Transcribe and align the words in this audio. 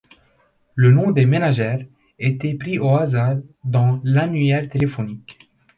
Le 0.73 0.91
nom 0.91 1.11
des 1.11 1.27
ménagères 1.27 1.85
était 2.17 2.55
pris 2.55 2.79
au 2.79 2.95
hasard 2.95 3.37
dans 3.63 4.01
l’annuaire 4.03 4.67
téléphonique. 4.67 5.37